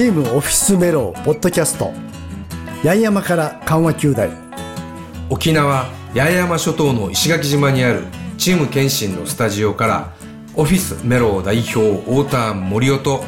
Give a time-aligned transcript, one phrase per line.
[0.00, 1.92] チームオフィスメロポッドキャスト。
[2.82, 4.30] 八重山から緩和球大。
[5.28, 8.04] 沖縄八重山諸島の石垣島にある
[8.38, 10.14] チーム謙信のスタジオから
[10.56, 13.24] オフィスメロ代表太田森夫と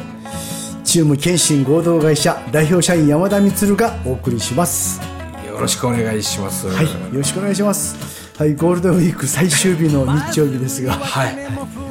[0.83, 4.99] チーム謙信合同会社代表社員山田充がお送りします。
[5.47, 6.67] よろしくお願いします。
[6.69, 10.93] はいよろしくお願いしますはいゴールデンウィーク最終日の日曜日ですが。
[10.93, 11.35] はい、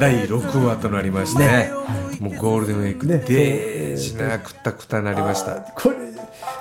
[0.00, 1.70] 第6話となりまして、ね。
[2.18, 3.18] もうゴールデンウィークね。
[3.18, 5.96] でしなくたくたなりました、これ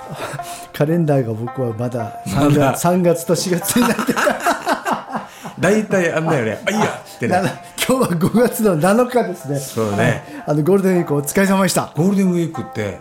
[0.72, 2.72] カレンダーが僕はまだ3まだ。
[2.74, 4.14] 月 ,3 月と4月になって
[5.60, 6.62] 大体あんなよね。
[6.66, 7.52] あいいやってなね
[7.88, 9.60] 今日は5月の7日ですね。
[9.60, 10.44] そうね。
[10.46, 11.92] あのゴールデンウィークお疲れ様でした。
[11.96, 13.00] ゴールデンウィークって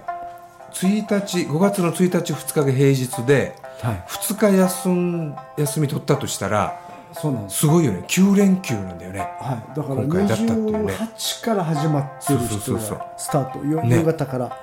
[0.72, 0.88] 1
[1.26, 4.04] 日5月の1日2日が平日で、はい。
[4.08, 6.80] 2日休ん休み取ったとしたら
[7.12, 7.58] そうなんです。
[7.58, 8.04] すごいよね。
[8.06, 9.20] 9連休なんだよね。
[9.40, 12.98] はい、だから今回だったっていうね28から始まってる人そうそうそうそう。
[12.98, 13.86] がスタート。
[13.86, 14.56] 夕方から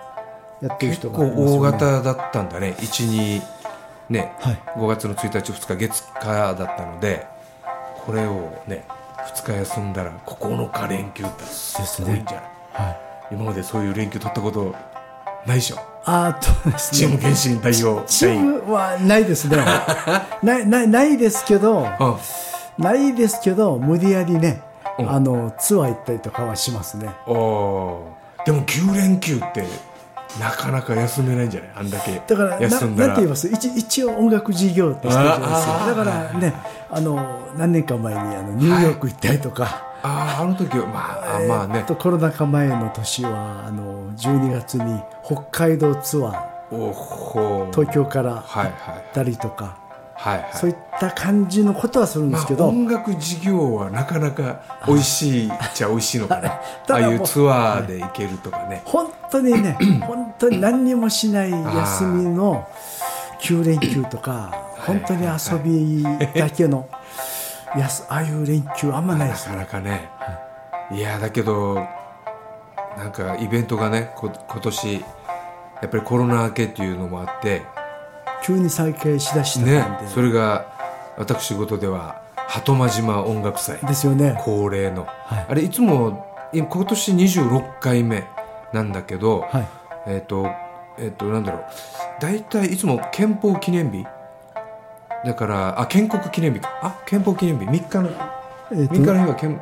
[0.62, 1.58] やってる結人がい構ますよね。
[1.58, 2.76] 大型だったんだね。
[2.80, 3.42] 12
[4.10, 4.62] ね、はい。
[4.78, 7.28] 5月の1日2日月火だったので
[8.06, 8.86] これをね
[9.36, 13.00] 2日休んだら9日連休ってすごいんじゃない、はい。
[13.34, 14.74] 今までそういう連休取ったこと
[15.46, 15.78] ないでしょ？
[16.10, 19.58] あとですチームね検診代表チームはないですね。
[20.42, 22.84] ないないないですけどうん。
[22.84, 24.62] ないですけど無理やりね、
[24.98, 25.12] うん。
[25.12, 27.06] あのツアー行ったりとかはしますね。
[27.06, 29.66] でも9連休って
[30.40, 31.72] なかなか休めないんじゃない？
[31.76, 33.08] あんだけだからな休んだら。
[33.08, 33.50] なんて言います？
[33.50, 36.54] 一一応音楽事業ってしてるじゃないですかだからね
[36.90, 41.86] あの何年か前にあのニューヨーク行ったりとか、あああの時はまあ、あまあね。
[41.88, 48.94] コロナ禍前の年はあの12月に北海道ツアー東京からはいはい。
[48.96, 49.78] 行ったりとか、
[50.16, 50.50] はいはい。
[50.54, 56.50] そういった感じのことはするんでまあ、すけど、音楽事業はなかなか美味しいっちゃ美味しいのかな。
[56.90, 59.78] ああいうツアーで行けるとかね、本当にね
[60.08, 62.68] 本当に何にもしない休みの
[63.42, 64.52] 9連休とか
[64.86, 66.04] 本当に遊び
[66.40, 66.88] だけの
[67.76, 70.10] やすああいう連休あんまないですなかね
[70.90, 71.76] なかね、いやだけど
[72.98, 75.00] なんかイベントがねこ今年や
[75.86, 77.64] っぱりコロナ明けっていうのもあって
[78.44, 80.74] 急に再開しだしたねんで、それが
[81.18, 83.80] 私事では鳩間島音楽祭。
[83.86, 84.40] ですよね。
[84.44, 85.46] 恒例の、はい。
[85.50, 88.24] あれいつもい今年26回目
[88.74, 89.68] なんだけど、はい。
[90.08, 90.48] えっ、と
[90.98, 91.66] えっ、となんだろう。
[92.22, 94.06] 大体いつも憲法記念日
[95.26, 96.70] だからあ建国記念日か。
[96.82, 97.66] あ憲法記念日。
[97.66, 98.10] 3日の
[98.72, 99.62] えーと3日の日は憲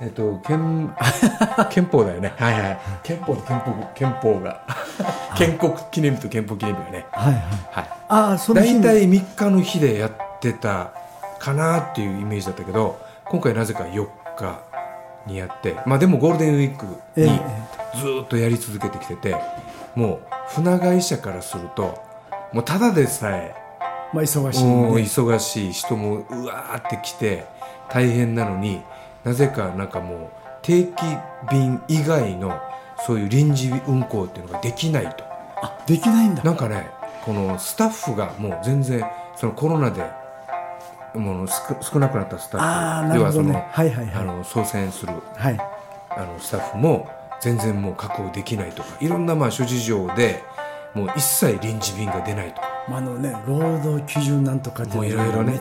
[0.00, 0.94] えっ、と憲
[1.70, 2.32] 憲法だよね。
[2.36, 2.78] はいはい。
[3.02, 4.60] 憲法と憲法憲法が。
[5.36, 7.06] 建国記念日と憲法記念日がね。
[7.12, 7.42] はいはい。
[7.70, 7.88] はい。
[8.08, 10.92] ああそ大体3日の日でやってた
[11.38, 14.06] かなっていうイメージだったけど今回なぜか4
[14.36, 14.60] 日
[15.26, 17.40] にやってまあでもゴールデンウィークええに
[18.00, 19.36] ずーっとやり続けてきてて
[19.94, 22.02] もう船会社からすると
[22.52, 23.54] もうただでさえ
[24.14, 27.44] まあ忙しい忙しい人もうわーって来て
[27.90, 28.80] 大変なのに
[29.24, 30.30] なぜかなんかもう
[30.62, 30.92] 定期
[31.50, 32.58] 便以外の
[33.06, 35.24] そういう臨時運行っていうのができないと。
[35.56, 36.42] あできないんだ。
[36.42, 36.88] なんかね
[37.24, 39.04] このスタッフがもう全然
[39.36, 40.02] そのコロナで
[41.14, 43.08] もう少少なくなったスタッフ。
[43.08, 43.16] ね。
[43.16, 44.14] 要ははいはいはい。
[44.14, 45.58] そのあの操船するはい。
[46.10, 47.08] あのスタッフも
[47.40, 50.42] 全然もう確保できないとかいろんなまあ諸事情で
[50.94, 52.60] もう一切臨時便が出ないと。
[52.60, 55.60] かまああのね労働基準なんとかってもういろいろね。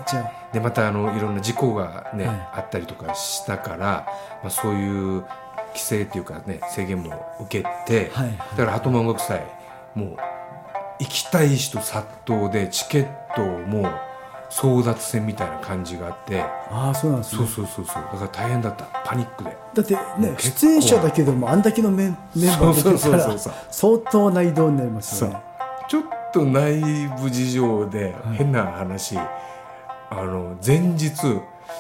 [0.52, 2.50] でまたあのいろんな事故がね、はい。
[2.56, 4.06] あったりとかしたから、
[4.44, 5.26] まあ、そういう
[5.70, 8.38] 規制っていうかね制限も受けて、はいはい。
[8.38, 9.42] だから鳩間音楽祭
[9.96, 10.18] もう
[11.00, 14.12] 行きたい人殺到でチケットをもう
[14.53, 16.41] 争奪戦みたいな感じがあって。
[16.41, 17.40] ああそうなんですね。
[17.40, 18.03] そうそうそうそう。
[18.03, 18.86] だから大変だった。
[19.03, 19.58] パニックで。
[19.74, 23.38] だってね出演者だけでもあんだけのメンメンバー出てそうたら
[23.72, 25.38] 相当な移動になりますよね。
[25.88, 26.82] ちょっと内
[27.20, 29.26] 部事情で変な話、あ
[30.11, 31.11] の前日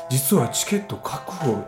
[0.09, 1.63] 実はチケット確保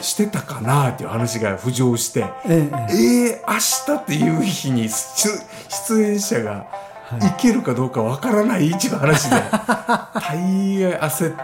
[0.00, 2.24] してたかなっていう話が浮上して。
[2.44, 3.38] えええ。
[3.38, 5.28] えー、明日っていう日に出
[5.68, 6.66] 出演者が
[7.18, 9.36] 生きるかどうかわからない一置の話で、
[10.14, 10.20] 大
[10.78, 11.36] 概焦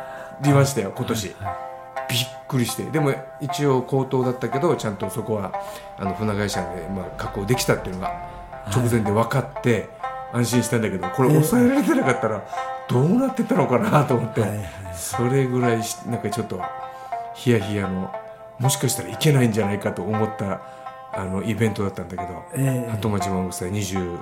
[0.42, 1.36] りましたよ、今年。
[2.08, 2.84] びっくりして。
[2.84, 5.52] でも一応口頭だったけどちゃんとそこは
[5.98, 8.12] あの船会社で、まあ、確保できたっていうのが
[8.72, 9.88] 直前で分かって、
[10.32, 12.42] 安心したんだけどこれ抑えられてなかったら
[12.88, 14.44] どうなってたのかなと思って、
[14.94, 16.60] それぐらいなんかちょっと
[17.34, 18.12] ヒヤヒヤの
[18.58, 20.60] もしかしたらいけないんじゃないかと思った
[21.12, 22.44] あのイベントだったんだけど、
[22.90, 24.20] 鳩町孫さん20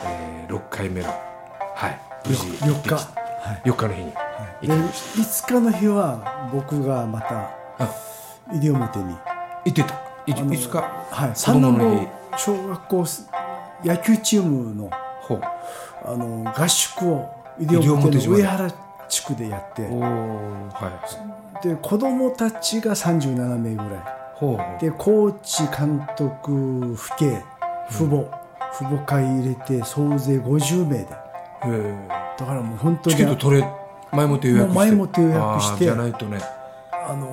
[0.00, 3.00] えー、6回目の、はい、無事4日、は
[3.64, 4.20] い、4日の日に、は
[4.62, 7.50] い、5日の日は僕がまた
[8.52, 9.16] 西表に。
[9.64, 10.00] 行ってた。
[10.26, 11.32] 5日はい。
[11.34, 12.08] 子供の日。
[12.38, 13.04] 小学校
[13.84, 14.90] 野球チームの
[16.04, 18.70] あの合宿を西表の上原
[19.08, 21.00] 地区でやって、は
[21.62, 24.80] い、で子供たちが37名ぐらい。
[24.80, 27.42] でコーチ監督父兄
[27.90, 28.45] 父母、
[28.76, 31.06] 父母会入れて総勢50名で。
[32.38, 33.68] だからもう本当にチケット取れ
[34.12, 34.76] 前もって予約して。
[34.76, 36.38] 前もって予約してじゃないとね。
[36.92, 37.26] あの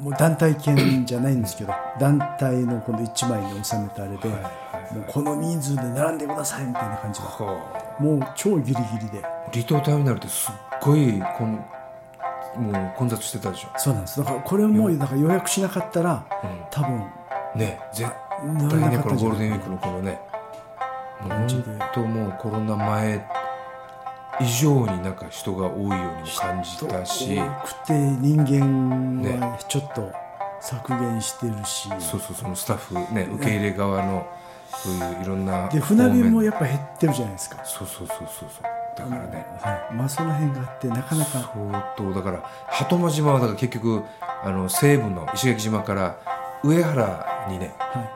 [0.00, 4.50] もう団体券じゃないんですけど団体のこの1枚に収めたあれで、はいは
[4.92, 4.94] い。
[4.94, 9.24] もうこの人数で並んでくださいみたいな感じではもう超ギリギリで。
[9.24, 11.64] あ離島ターミナルってすっごいこん
[12.56, 13.68] もう混雑してたでしょ。
[13.76, 14.18] そうなんです。
[14.18, 16.24] だからこれもだから予約しなかったら
[16.70, 17.04] 多分
[17.54, 18.10] ね絶
[18.44, 20.20] 乗対ねこのゴールデンウィークのこのね
[21.20, 23.26] 本当もうコロナ前
[24.40, 27.36] 以上になんか人が多いようにも感じたし。
[27.36, 30.12] 多くて人間はちょっと
[30.60, 34.26] 削減してるし、そうそうそのスタッフね受け入れ側の
[34.68, 37.64] そういういろんなで船便もややっぱ減ってるじゃないですか。
[37.64, 38.48] そうそうそうそうそう。
[38.98, 39.46] だからね。
[39.60, 39.94] はい。
[39.94, 41.52] まあその辺があってなかなか。
[41.54, 44.02] 相当だから鳩間島はだから結局
[44.44, 46.18] あの西部の石垣島から
[46.62, 48.10] 上原にねは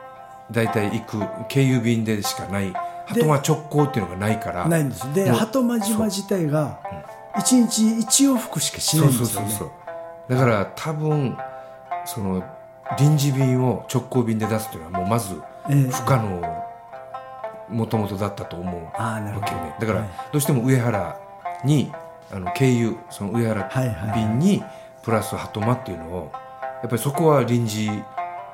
[0.51, 2.73] 大体行く経由便でしかない
[3.13, 4.65] 鳩間直行っていうのがないから。
[4.65, 5.13] い、ないんです。
[5.13, 6.79] で鳩間島自体が
[7.35, 9.49] 1日1往復しかしなそいうんですよね。
[9.49, 9.73] そうそうそ
[10.29, 11.37] うだから多分
[12.05, 12.43] その
[12.97, 15.91] 臨時便を直行便で出すっていうのはもうまずええ。
[15.91, 16.41] 不可能
[17.69, 20.09] もともとだったと思うわけよねだからはい。
[20.31, 21.19] どうしても上原
[21.63, 21.91] に
[22.31, 23.69] あの経由その上原
[24.13, 24.63] 便に
[25.03, 26.31] プラス鳩間っていうのを
[26.81, 27.89] やっぱりそこは臨時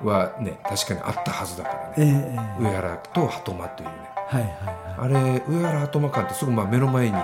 [0.04, 2.64] はね確かにあったはずだからええねええ。
[2.64, 3.96] 上原と鳩間っていうね
[4.28, 7.16] はいはいはあれ上原鳩間間ってすぐまあ目の前に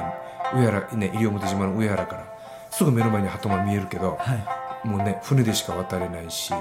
[0.55, 2.25] 上原ね西表島の上原から
[2.71, 4.35] すぐ目の前に鳩間見えるけどいは
[4.85, 4.87] い。
[4.87, 6.53] もうね船でしか渡れないし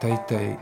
[0.00, 0.58] 大体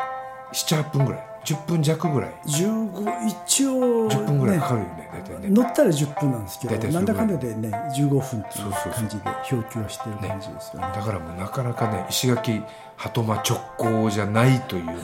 [0.52, 2.30] 78分ぐらい10分弱ぐらい。
[2.46, 5.48] 15一応10分ぐらいねかかるよね大体ね。
[5.50, 10.92] 乗ったら10分なんですけどなんだかんだそでね15分っていう感じで表記はしてる感じですよね。
[10.94, 12.62] だからもうなかなかね石垣
[12.96, 14.94] 鳩間直行じゃないというね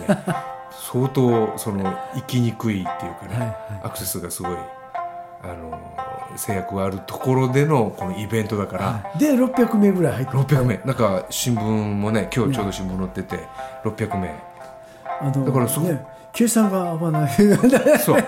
[0.78, 1.84] 相当その
[2.14, 3.56] 行きにくいっていうかね、はいはい。
[3.84, 4.56] アクセスがすごい
[5.42, 5.78] あの
[6.36, 9.19] 制約があるところでのこのイベントだから、はい。
[9.19, 10.80] で600名ぐらい入って600名。
[10.84, 13.38] なんか新聞もね今日ちょうど新聞載ってて
[13.84, 14.34] 600名。
[15.20, 17.32] あのだからそね計算が合わない。
[17.98, 18.24] そう。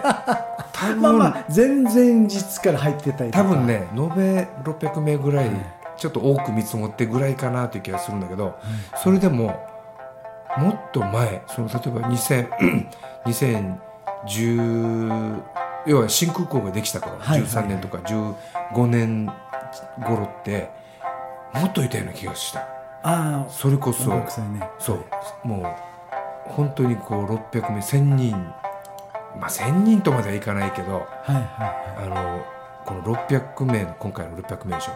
[0.73, 5.51] 多分、まあまあ前々日から入ってたり多分ね延べ600名ぐらい
[5.97, 8.59] ちょっと多く見積もってぐらいかなという気がするんだけど、
[9.03, 9.70] それでも
[10.59, 12.49] もっと前その例えば2000
[14.27, 15.43] 2010
[15.87, 19.27] 要は新空港ができた頃、はいはい13年とか15年
[20.05, 20.71] 頃って
[21.55, 22.61] もっといたような気がした。
[23.03, 24.29] ああそれこそね。
[24.79, 25.49] そう。
[25.49, 28.53] もう本当にこう600名1000人。
[29.39, 32.45] まあ1000人とまではいかないけどはいはいあの
[32.85, 34.93] この600名の今回の600名でしょ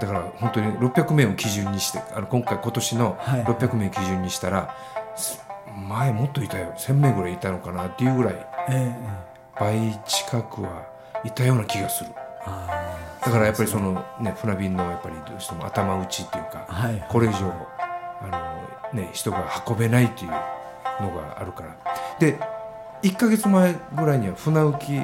[0.00, 3.44] だから本当に600名を基準にしてあの今回今年のはい。
[3.44, 4.74] 600名を基準にしたら、
[5.16, 5.44] す
[5.88, 6.72] 前もっといたよ。
[6.76, 8.46] 1000名ぐらいいたのかなっていうぐらい
[9.58, 10.82] 倍近くは
[11.24, 12.10] いたような気がする。
[12.46, 14.34] あだからやっぱりそのね。
[14.36, 17.06] 船便のやっぱりどうしても頭打ちっていうかあはい。
[17.08, 17.52] これ以上
[18.20, 18.58] あ
[18.92, 20.36] の、ね、人が運べないっていうの
[21.14, 21.76] があるから。
[22.18, 22.38] で
[23.02, 24.98] 1か月前ぐらいには船浮き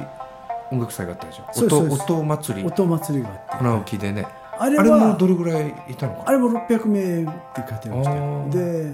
[0.71, 1.45] 音楽祭があったでしょ。
[1.65, 2.67] 音祭り。
[2.67, 3.57] 音祭りがあって。
[3.57, 4.25] 船浮きでね
[4.59, 8.93] あれもはどれぐらいいたのかあれも600名って書いてありましたで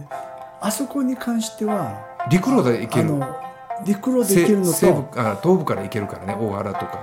[0.62, 3.14] あそこに関しては陸路で行ける？
[3.86, 7.00] 陸路で行けるの西西と部あ東部から行けるからね大原とか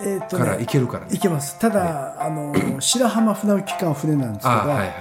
[0.00, 1.10] えーとからね行けるからね。
[1.12, 1.56] 行けます。
[1.60, 4.92] ただ、あの白浜船浮艦船なんですけど、あはいはい。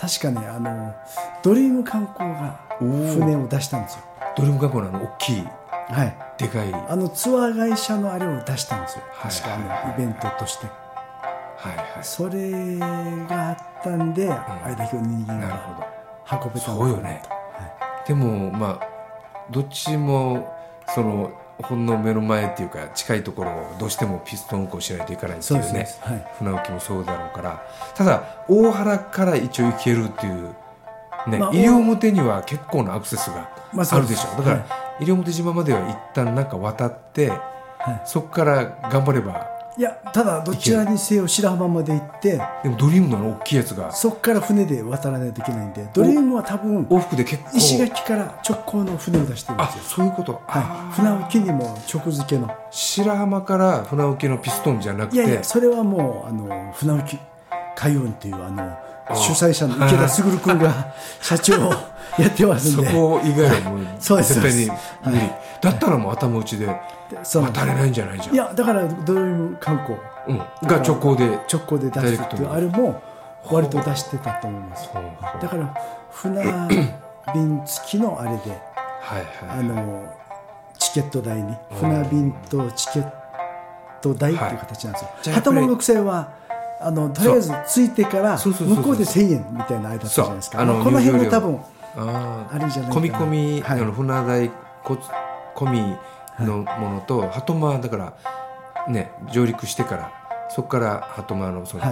[0.00, 0.94] 確かねあの
[1.42, 4.02] ドリーム観光が船を出したんですよ。
[4.36, 5.44] ドリーム学校のあの大きい
[5.88, 6.16] はい。
[6.38, 6.70] でかい。
[6.70, 9.02] はいあのツアー会社のあれを出したんですよ。
[9.10, 9.32] はい。
[9.32, 10.66] 確かあはいはいのイベントとして
[11.58, 12.50] はいそれ
[13.26, 15.80] があったんで、あれだけの人間なるほど。
[15.80, 17.22] が運べたのかなそうよね。
[18.06, 18.88] と、でもまあ
[19.50, 20.54] どっちも
[20.94, 26.32] そのほんの目の前っていうか近いところをどうしてもピストン運行しないといけないってそうですいうねねはい。
[26.38, 27.62] 船浮きもそうだろうから。
[27.96, 30.54] ただ大原から一応行けるっていう
[31.26, 43.92] ね、まあ西表には結構なアクセスがまああるでしょ、そうですだから、西表島までは一旦なんか渡ってはそこから頑張ればい、いやただどちらにせよ白浜まで行ってでもドリームの大きいやつが。
[43.92, 47.56] そこから船で渡らないといけないんでドリームは多分往復で結構。
[47.56, 49.82] 石垣から直行の船を出してるんあですよ。
[49.84, 52.50] そういうこと、はい、船浮きにも直付けの。
[52.70, 55.16] 白浜から船浮きのピストンじゃなくて。
[55.16, 57.18] いやいやそれはもうあの船浮き
[57.76, 58.62] 海運っていうあの
[59.08, 60.92] あ主催者の池田卓君が
[61.22, 61.72] 社長
[62.18, 64.40] やってますんそでこ以外はもうそうです。
[64.40, 64.70] 絶対に
[65.04, 66.66] 無理、だったらもう頭打ちで
[67.24, 68.34] 渡れないんじゃないじゃん。
[68.34, 69.98] いやだからドリーム観光？
[70.28, 70.38] うん、
[70.68, 73.02] が直行で直行で出すっていうあれも
[73.50, 74.88] 割と出してたと思います。
[75.40, 75.74] だから
[76.10, 76.42] 船
[77.34, 78.50] 便付きのあれで
[79.00, 79.64] はいあはい。
[79.64, 80.14] の
[80.78, 83.12] チケット代に船便とチケッ
[84.00, 86.32] ト代っていう形なんですよ、旗本制は
[86.80, 90.58] あのとりあえず着いてから向こうで1000円みたいな間だったじゃないですか。
[90.58, 91.60] この辺も多分
[91.98, 93.00] ああれじゃないか。
[93.00, 93.80] な込み込み、はい。
[93.80, 94.50] あの船代
[94.84, 94.98] こ
[95.54, 95.96] 込み
[96.46, 98.14] のものと、鳩間だから
[98.88, 100.12] ね上陸してから
[100.50, 101.82] そこから鳩間のその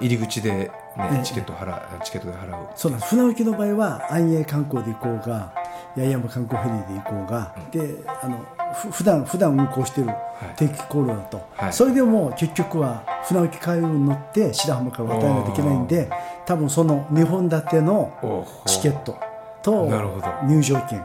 [0.00, 1.24] 入り口で、ねええ。
[1.24, 2.68] チケット払うチケットで払う。
[2.74, 3.14] そうなんです。
[3.14, 5.54] 船浮きの場合は安永観光で行こうが
[5.94, 10.08] 八重山観光フェリーで行こうが、であのふ普段普段運航してる
[10.56, 11.72] 定期航路だと、はい。
[11.72, 16.10] それでも結局は船浮き海運に乗って白浜から渡らないといけないんで
[16.44, 19.16] 多分その2本立てのチケット
[19.62, 20.26] となるほど。
[20.46, 21.04] 入場券。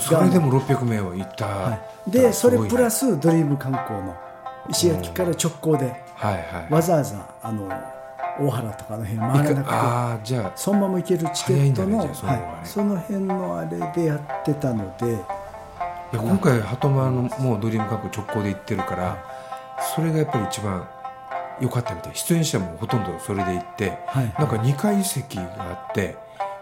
[0.00, 4.16] それでも600名はいった、はい、でそれプラススドリーム観光の
[4.68, 6.72] 石垣から直行ではいはい。
[6.72, 7.68] わざわざあの
[8.38, 15.06] 大原とかあの辺回らなくてああじゃあそのまま行けるチケットのねそのはい、その辺のあれでやってたので。
[16.12, 19.18] いや今回鳩間のもうドリーム観光直行で行ってるから
[19.94, 20.88] それがやっぱり一番
[21.60, 22.14] 良かったみたい。
[22.14, 24.34] 出演者もほとんどそれで行ってはい。
[24.38, 26.16] なんか2階席があって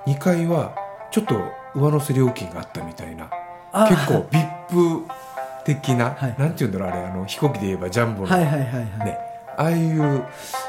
[0.06, 0.83] 2階は
[1.14, 1.36] ちょっと
[1.76, 3.30] 上乗せ料金があったみたいな。
[3.70, 4.26] あ結構
[4.68, 5.04] VIP
[5.64, 6.34] 的な、はい。
[6.36, 9.18] なんていうんだろうあれあの飛行機で言えばジャンボの、はいはいはいはい、ね。
[9.56, 9.98] ああいう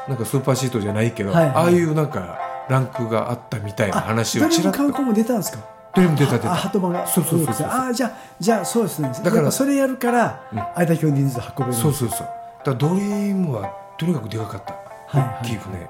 [0.07, 1.55] なんかスーパーシートじゃないけど、はいはい。
[1.55, 2.37] ああいうなんか
[2.69, 4.83] ランクがあったみたいな話をちらっと。
[4.83, 5.57] ム観光も出たんですか？
[5.95, 6.37] ドリーム出た。
[6.37, 7.07] 出あた鳩場が。
[7.07, 7.67] そうそうそうそう。
[7.67, 9.11] ああじゃあじゃあそうですね。
[9.23, 10.59] だからそれやるから、うん。
[10.59, 11.73] あれだけの人数運べる。
[11.73, 12.27] そうそうそう。
[12.63, 14.73] だドリームはとにかくでかかった、
[15.17, 15.39] はいはい。
[15.41, 15.89] 大きい船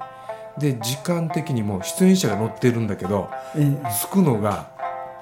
[0.58, 3.88] で時間的にも出演者が乗ってるんだけどええ。
[4.06, 4.68] 着くのが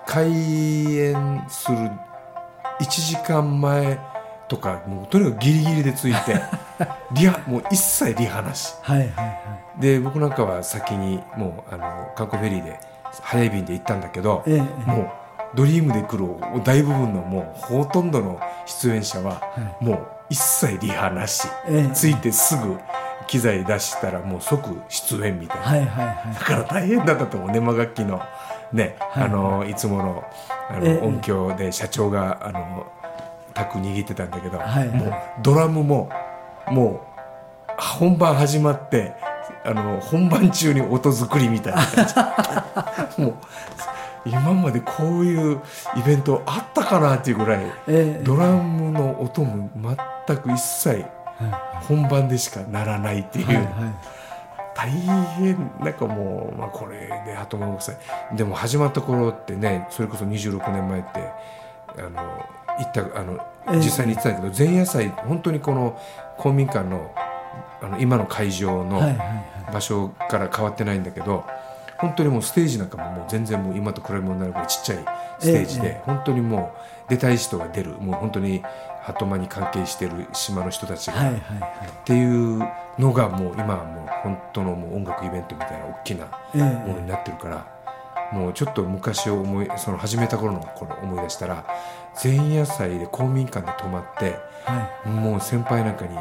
[0.07, 1.79] 開演する
[2.81, 3.99] 1時間前
[4.49, 6.41] とかもうとにかくギリギリで着いて
[7.13, 8.75] リハもう一切リハなし。
[8.83, 9.35] はいはいは
[9.79, 12.79] で僕なんかは先にもうあの観光フェリーで
[13.23, 14.91] 早い便で行ったんだけど、いええ。
[14.91, 15.09] もう
[15.57, 16.27] ドリームで来る
[16.65, 19.41] 大部分のもうほとんどの出演者はは
[19.81, 19.99] もう
[20.31, 21.95] 一切リハなし、ええ。
[21.95, 22.79] 着いてすぐ
[23.27, 26.35] 機材出したらもう即出演みたいな、はいはいはい。
[26.35, 27.51] だから大変だったと思う。
[27.51, 28.21] 生楽器の。
[28.73, 30.25] ね、はいあのいつもの
[30.69, 31.07] あの、ええ。
[31.07, 32.87] 音響で社長があの
[33.55, 34.99] タック握ってたんだけど、はいはい。
[34.99, 36.11] もうドラムも
[36.69, 37.07] も
[37.69, 39.15] う本番始まって
[39.65, 43.23] あの本番中に音作りみたいな感じ。
[43.23, 43.35] もう
[44.27, 45.61] 今までこういう
[45.97, 48.23] イベントあったかなっていうぐらいええ。
[48.25, 49.71] ドラムの音も
[50.27, 51.24] 全く一切は
[51.89, 54.25] 本番でしかならないっていう、いはいはい。
[54.75, 57.97] 大変なんかもう、まあ、これで鳩間国際
[58.37, 61.09] でも始まった頃ってねそれこそ26年前って
[61.97, 62.21] あの
[62.79, 63.35] 行ったあの
[63.69, 63.77] ええ。
[63.77, 65.99] 実際に行ってたけど前夜祭本当にこの
[66.39, 67.15] 公民館の
[67.81, 69.01] あの今の会場の
[69.73, 71.45] 場所から変わってないんだけど
[71.99, 75.05] 本当にもうステージなんかももう全然もう今と比べ物になるぐらいちっちゃい
[75.39, 76.03] ステージで、ええ。
[76.05, 76.75] 本当にも
[77.07, 77.91] う出たい人が出る。
[77.93, 78.63] もう本当に
[79.05, 81.35] 鳩間に関係してる島の人たちが、っ
[82.05, 82.59] ていう
[82.99, 87.67] のがもう今はもう本当のもう音楽イベントみたいな大きなえものになってるから、
[88.33, 91.67] もうちょっと昔を思いその始めた頃の頃思い出したら
[92.23, 95.09] 前夜祭で公民館で泊まってはい。
[95.09, 96.17] もう先輩なんかに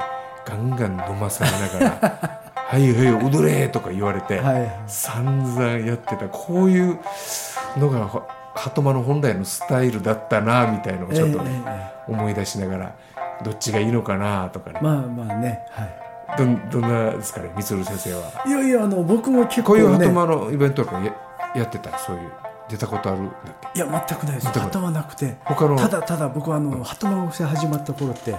[0.46, 4.42] ガンガン飲まされながら「はいはい踊れ!」とか言われて、
[4.88, 6.28] 散々やってた。
[6.28, 7.00] こういう
[7.78, 8.24] のがほ
[8.56, 11.64] 鳩間の本来のスタイルだったなみたいのをちょっとね、
[12.08, 12.96] 思い出しながら
[13.44, 16.38] どっちがいいのかなとかね、まあまあねはい。
[16.38, 18.44] どんどんなですかね光先生は。
[18.48, 21.16] いやいやあの僕も結構こういうね鳩間のイベントとかや
[21.56, 21.98] やってた？
[21.98, 22.32] そういう
[22.70, 23.36] 出たことあるんだっ
[23.74, 23.80] け？
[23.80, 24.48] いや全くないです。
[24.48, 25.36] 頭なくて。
[25.44, 28.36] 他のただただ僕はあの鳩間国際始まった頃って、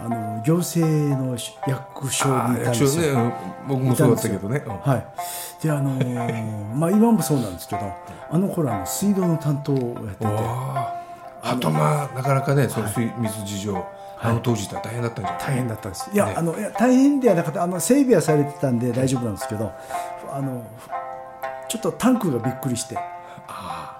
[0.00, 1.36] あの行政の
[1.66, 3.32] 役所あにいたんですよ、ねうん
[3.68, 4.62] 僕もそうだったけどね。
[4.66, 4.76] うん。
[4.78, 5.06] はい。
[5.62, 7.92] であのー まあ今もそうなんですけど
[8.30, 10.26] あの頃あの水道の担当をやってて。
[11.42, 13.86] 鳩間なかなかねその水水事情
[14.20, 15.40] あの当時大変だったんじゃない？
[15.46, 16.10] 大変だったんです。
[16.12, 16.34] いや,、ね。
[16.36, 17.62] あのいや大変ではなかった。
[17.62, 19.70] あの整備はされてたんで大丈夫なんですけど
[20.32, 20.62] あの
[21.68, 22.96] ちょっとタンクがびっくりして。
[23.48, 23.96] あ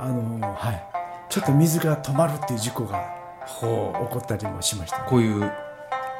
[0.00, 0.04] あ。
[0.08, 0.82] のはい。
[1.28, 3.15] ちょっと水が止まるっていう事故があ
[3.46, 4.06] ほう。
[4.06, 5.50] 起こったりもしました、こういう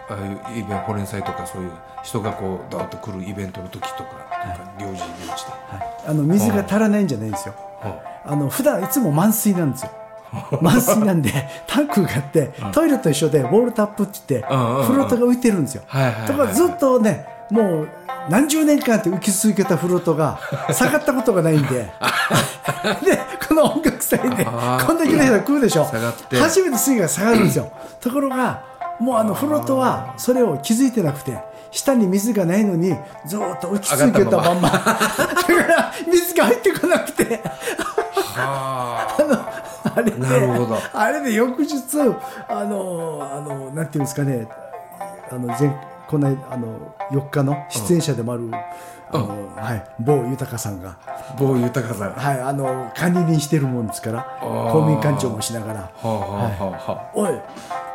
[0.09, 1.73] ああいうイベント保連祭とかそういう
[2.05, 5.53] 人がこうドーッと来るイベントの時とかなんか行事行事で。
[5.53, 7.55] はい、あの水が足らないんじゃないんですよ。
[7.81, 9.91] はあの普段いつも満水なんですよ。
[10.61, 11.31] 満水なんで
[11.67, 15.83] タンクがあってトイレと一緒でウォールタップって言ってフロートが浮いてるんですよ。
[15.87, 17.89] はいはいはいだからずっとねもう
[18.29, 20.39] 何十年間って浮き続けたフロートが
[20.73, 21.93] 下がったことがないんで。
[23.05, 23.19] で
[23.49, 25.85] この音楽祭でこんだけの人が来るでしょ。
[25.85, 26.39] 下がって。
[26.39, 27.71] 初めて水位が下がるんですよ。
[28.01, 28.63] ところが
[29.01, 31.39] もうあのフロートはそれを気づいてなくて
[31.71, 34.69] 下に水がないのにずーっと浮き続けたまんま。
[34.69, 34.97] だか
[35.69, 37.43] ら水が入ってこなくて。
[38.15, 39.07] は
[39.95, 40.79] あれでなるほど。
[40.93, 41.75] あれで翌日
[42.49, 44.47] あのあのなんていうんですかね
[45.31, 48.51] あの前この間あの4日の出演者でもある、
[49.11, 52.11] あのはい、某豊さんが、あ某豊さん。
[52.11, 54.73] ははい、あの管理人してるもんですからー。
[54.73, 55.91] 公民館長もしながら。
[56.03, 57.31] あはあはあは「おい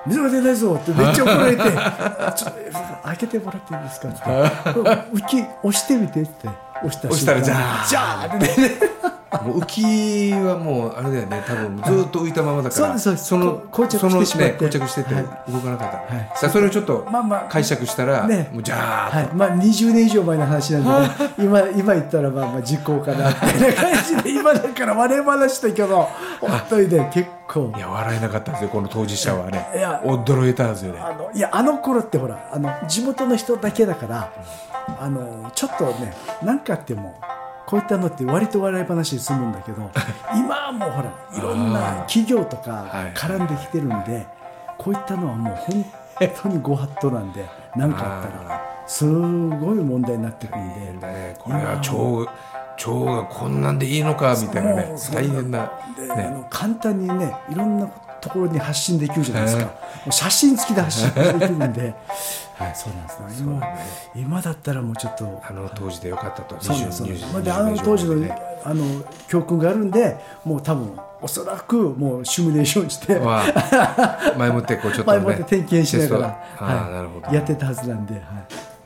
[0.08, 1.63] 水が出ないぞ」ってめっちゃ怒られて
[2.36, 4.20] 「ちょっと開けてもらっていいですか?」って
[5.13, 6.50] 「浮き押してみて」って。
[6.84, 9.00] 押したら瞬間ジャージャーって
[9.44, 11.44] もう浮きはもうあれだよね。
[11.48, 13.00] 多分ずっと浮いたままだから。
[13.00, 14.52] そうですそのこ膠着そのしてしまって。
[14.52, 15.24] ね膠着しててはい。
[15.24, 16.20] 動かなかった、い。
[16.20, 17.46] だからそれをちょっとまあまあ。
[17.50, 18.50] 解釈したら、ね。
[18.52, 21.34] もうジャーッと、はい、まあ20年以上前の話なんでね。
[21.40, 23.30] 今今言ったらまあまあ実行かな。
[23.30, 23.62] みたい。
[23.62, 26.10] な感じで今だから我々話だけど
[26.42, 27.74] 本当にね結構。
[27.78, 29.66] いや笑えなかったですよこの当事者はね。
[29.74, 31.00] いや驚いたんですよね。
[31.00, 34.30] あのいやあの頃ってほらあの地元の人だけだから
[35.00, 37.16] あのちょっとね何かあっても
[37.65, 39.89] こういったのって割と笑い話で済むんだけど
[40.36, 43.13] 今はもうほらいろんな企業とかはい。
[43.13, 44.27] 絡んできてるんで
[44.77, 45.86] こういったのはもう本
[46.41, 51.08] 当にご法度なんで何かあったらすごい問題になってくるんで。
[51.08, 52.32] ねこれは腸
[52.82, 57.88] 腸がこんなんでいいのかみたいなね大変なで、あねの簡単にねいろんな
[58.22, 59.72] ところに発信できるじゃないですか、
[60.10, 61.94] 写真付きで発信できるんで、
[62.65, 63.48] はい、そうなんですね。
[64.15, 66.56] 今今だったらもうちょっとあの当時でよかったと。
[66.60, 67.25] そうですそうなんです。
[67.25, 68.51] 20まあの当時の、ね。
[68.63, 68.86] あの
[69.27, 73.44] 教訓があるんでもう多分おそらくもうシミュレーションしては
[74.38, 76.27] 前もってこうちょっとね前もって点検しながら、
[76.58, 78.22] はい、やってたはずなんで、はい、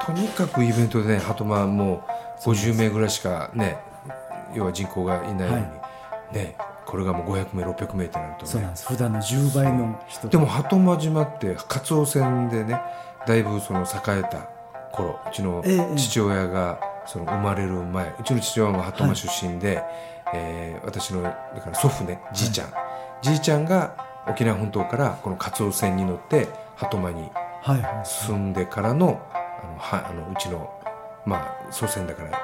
[0.05, 2.05] とにかくイベントでね鳩間も
[2.39, 3.77] う50名ぐらいしかね
[4.53, 6.35] 要は人口がいないのに、はい。
[6.35, 8.51] ねこれがもう500名600名ってなるとね。
[8.51, 8.87] そうなんです。
[8.87, 10.27] 普段の10倍の人。
[10.27, 12.79] でも鳩間島ってカツオ船でね
[13.27, 14.49] だいぶその栄えた
[14.91, 19.83] 頃うちのええ父親がその生まれる前うちの父親も鳩間出身で、
[20.33, 22.73] えー私のだから祖父ねじいちゃん、
[23.21, 23.95] じいちゃんが
[24.27, 27.29] 沖縄本島からこのカツオ船に乗って鳩間に
[27.61, 30.69] はいはい住んでからのあのはあのうちの
[31.25, 32.39] まあ祖先だから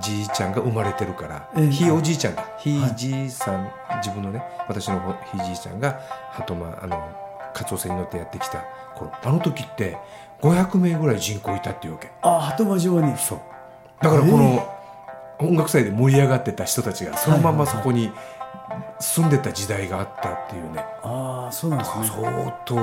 [0.00, 2.92] じいちゃんが生まれてるから、ええひいおじいちゃんがひはい。
[2.92, 7.10] いじいさん、自分のね私のほひいじいちゃんが鳩間あの
[7.52, 9.98] カツオ船に乗ってやってきた頃あの時って
[10.40, 12.10] 500名ぐらい人口いたっていうわけ。
[12.22, 13.40] あ鳩間島にそう。
[14.02, 14.68] だからこの
[15.38, 18.10] 音楽祭で盛り上がってた人たちがそのままそこに
[18.98, 22.06] 住んでた時代があったっていうね、ああそうなんですね。
[22.06, 22.76] 相当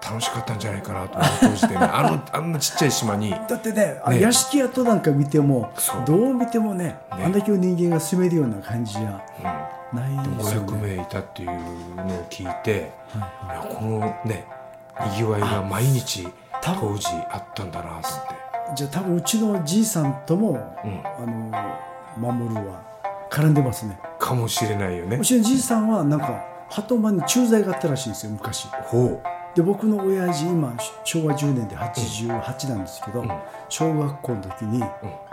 [0.00, 1.80] 楽しかったんじゃないかなと思う当時でね。
[1.84, 3.30] あのあんなちっちゃい島に。
[3.30, 4.20] だってねあね。
[4.20, 5.70] 屋敷跡なんか見ても
[6.06, 6.98] どう見てもねね。
[7.10, 9.20] あんだけの人間が住めるような感じじゃ
[9.92, 10.96] ないですよ500ね。
[10.96, 11.48] 名いたっていう
[11.96, 13.66] のを聞いて、はい。
[13.66, 14.44] いやこのね
[15.06, 16.26] にぎわいが毎日
[16.62, 18.08] 当時あったんだなって。
[18.76, 20.52] じゃあ多分うちのじいさんとも、
[20.84, 21.00] うん。
[21.04, 22.82] あの守は
[23.30, 23.98] 絡んでますね。
[24.18, 25.16] かもしれないよね。
[25.16, 28.66] うちのじいさんはなんか鳩間に駐在があったらしいんですよ昔。
[28.84, 29.22] ほ
[29.54, 33.30] で僕の親父今昭和10年で88なんですけど、ん。
[33.68, 34.84] 小学校の時にうん。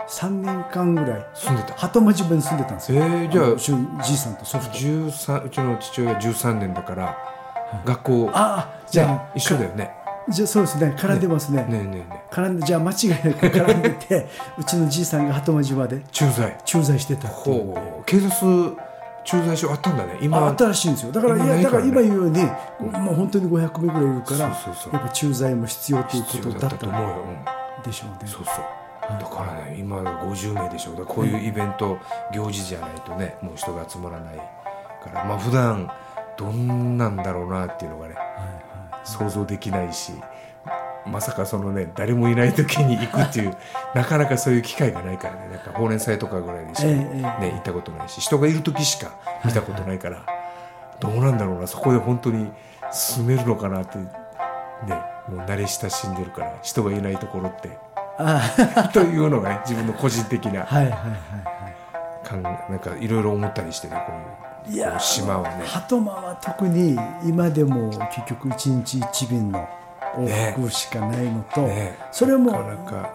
[0.08, 1.74] 3年間ぐらい住んでた。
[1.74, 7.18] 鳩間島に住んでたんですよ、えーじゃあのうちのじいさんと祖父と13うちの父親13年だから、
[7.84, 8.30] 学校。
[8.32, 9.32] ああじゃあ。
[9.34, 9.90] 一緒だよね。
[10.28, 10.94] じゃあそうですね。
[10.98, 11.62] 絡んでますね。
[11.62, 12.06] ねえねえね。
[12.30, 16.56] え絡んでじゃあ間違いなく絡んでて うちのじいさんが鳩間島で駐在。
[16.64, 17.74] 駐在してたっていう。
[17.74, 18.04] ほう。
[18.04, 18.76] 警察
[19.24, 20.18] 駐在所あったんだね。
[20.20, 20.38] 今。
[20.38, 21.12] ああったらしいんですよ。
[21.12, 22.42] だからいやだから今言うように、
[22.80, 27.02] もう本当に500名ぐらいいるからやっぱ駐在も必要ということだったと思う。
[27.02, 27.08] よ、
[27.78, 27.82] うん。
[27.82, 28.30] でしょうね。
[28.30, 28.64] そうそう。
[29.08, 31.98] だからね今50名でしょだからこういうイベント、
[32.32, 35.24] 行事じゃないとねもう人が集まらないから。
[35.24, 35.88] まあ普段
[36.36, 38.16] どんなんだろうなっていうのがね
[39.04, 40.12] 想像できないし
[41.06, 43.56] まさかそのね誰もいない時に行くっていう
[43.94, 47.46] なかなかそういう機会がないからねなんかほうれん祭とかぐらいでしか、ええねえ。
[47.46, 49.12] え行ったことないし人がいる時しか
[49.44, 50.24] 見たことないから、
[50.98, 52.50] どうなんだろうなそこで本当に
[52.90, 54.04] 住めるのかなってね
[55.28, 57.78] もう慣れ親しんでるから人がいないところって。
[58.18, 61.00] あというのがね自分の個人的なあはいはいはい。
[62.24, 65.62] 感なんかいろいろ思ったりしてねこういういや島をね。
[65.64, 69.68] 鳩間は特に今でも結局1日1便の
[70.16, 71.96] 往復しかないのと、ね。
[72.10, 72.52] それも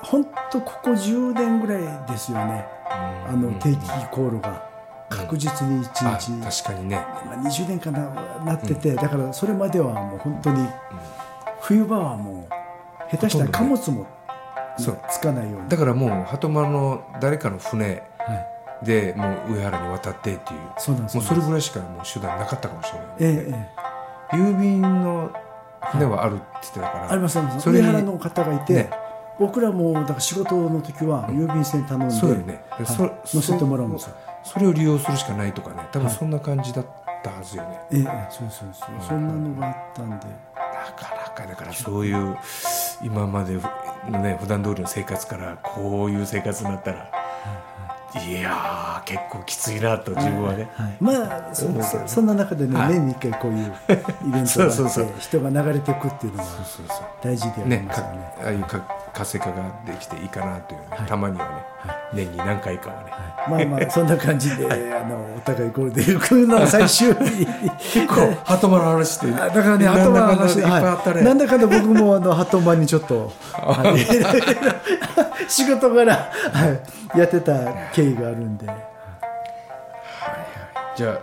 [0.04, 3.78] 本当ここ10年ぐらいですよね、あの定期
[4.12, 4.70] 航路が
[5.10, 6.96] 確実に1あ日、確かにね。
[7.26, 8.10] まあ、20年かな
[8.46, 10.68] なってて、だからそれまではもう本当に
[11.62, 14.08] 冬場はもう下手したら貨物も
[14.78, 18.51] そうつかないようにだからもう鳩間の誰かの船はい
[18.84, 20.60] でもう上原に渡ってっていう。
[20.78, 21.18] そうなんです。
[21.18, 23.70] もうそれぐらいしかもう手段なかったかもしれない、えええ
[24.34, 24.36] え。
[24.36, 25.32] 郵便の
[25.92, 27.70] 船はあるって言ってたから、ありますあります。
[27.70, 28.90] 上原の方がいて、ね。
[29.40, 34.16] 僕らもだから仕事の時は郵便船頼んで、そうよね、はいそ乗せてもらうんですよ。
[34.44, 35.88] それを利用するしかないとかね。
[35.92, 36.86] 多分そんな感じだっ
[37.24, 40.16] たはずよね、ええええそうそうそう、そんなのがあったんで。
[40.16, 42.36] なかなかだからそういう
[43.04, 43.60] 今まで
[44.10, 47.12] のね普段通りの生活からこういう生活になったら、い
[48.34, 52.94] やー結構きついなと自分はね、はい、まあそそそんな中でね、はい。
[52.94, 55.08] 年に一回こういうイベントがあってそうそうそう。
[55.20, 56.50] 人が流れていくっていうのが
[57.24, 58.34] 大事でありますよね。
[58.44, 61.08] ああいうか活性化ができていいかなというね、はい。
[61.08, 63.66] たまにはね、は年に何回かはね、はい。
[63.68, 67.46] まあまあそんな感じで、あのお互いゴールデンウィークの最終日
[67.94, 71.26] 結構鳩間の話ってあだからね、なん鳩間の話いっぱいあったね、はい。
[71.26, 76.80] なんだかんだ僕もあの鳩間にちょっと、 はい仕事柄、は
[77.16, 78.68] い、やってた経緯があるんで。
[80.96, 81.20] じゃ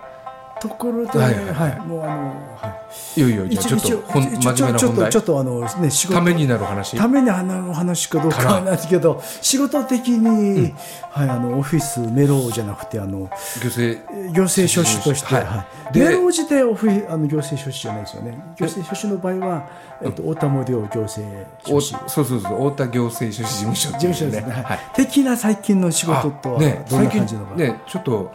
[0.56, 1.36] あところで、ははいい。
[1.36, 1.80] はい。
[1.86, 2.77] もうあの、はい
[3.20, 6.14] よいよじゃあちょっとほん真面目な本題ちょっとちょっとあのね仕事。
[6.14, 6.96] ためになる話。
[6.96, 10.72] ためにあの話かどうかはなんですけど仕事的に、
[11.10, 13.28] はいあのオフィスメロじゃなくてあの
[13.60, 14.00] 行政。
[14.32, 15.98] 行政書士として、はい。
[15.98, 18.38] メロ自体オフィあの行政書士じゃないですよね。
[18.56, 19.68] 行政書士の場合は、
[20.02, 24.80] えっと、太田森行行政書お士そうそうそう太田行政書士事務所事務所ですね、はい。
[24.94, 28.32] 的な最近の仕事とはあねどんな最感じのねちょっと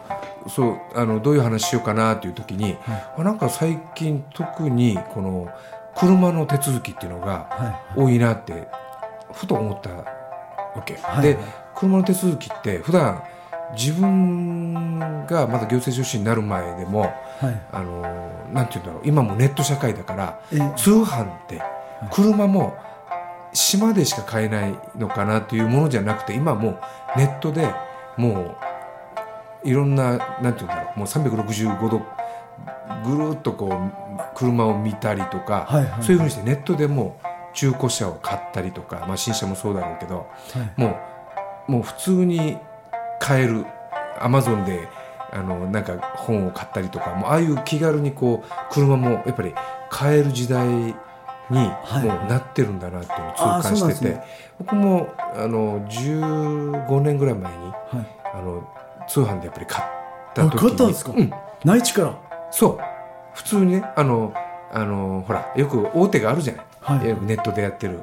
[0.48, 2.76] そうあのどういう話しようかなっていう時に、
[3.16, 5.48] あなんか最近特にこの
[5.96, 8.68] 車の手続きっていうのがは多いなって
[9.32, 10.04] ふと思ったわ
[10.84, 11.22] け、はい。
[11.22, 11.38] で
[11.74, 13.22] 車の手続きって普段
[13.76, 17.62] 自分がまだ行政書士になる前でもいはい。
[17.72, 21.60] あのなんていうんだろう今もネット社会だからえ通販って
[22.12, 22.76] 車も
[23.52, 27.72] 島でしか買えないのかなというものじゃなくて今もうネットで
[28.16, 28.73] もう
[29.64, 32.02] いろんななんていうんだろうもう365度
[33.04, 40.80] ぐるっとこう車を見たりとか、はいはいそういうふうにしてネットでもう中古車を買ったりとか、まあ、新車もそうだろうけどはい。
[40.80, 40.98] も
[41.68, 42.58] うもう普通に
[43.20, 43.64] 買える
[44.20, 44.88] アマゾンで
[45.32, 49.54] あのなんか本を買ったりとかもうああいう気軽にこう車もやっぱり
[49.90, 50.94] 買える時代にも
[51.50, 54.24] うはいなってるんだなっていうのを痛感してて、そうなんですね。
[54.58, 58.24] 僕もあの15年ぐらい前にはい。
[58.34, 58.68] あの
[59.08, 59.86] 通販でやっぱり買っ
[60.34, 60.58] た時に。
[60.58, 61.12] あ買ったんですか？
[61.16, 61.30] うん、
[61.64, 62.18] 内地から？
[62.50, 62.78] そう。
[63.34, 64.32] 普通にねあの
[64.72, 67.08] あのほらよく大手があるじゃない、はい。
[67.08, 68.02] よくネットでやってる。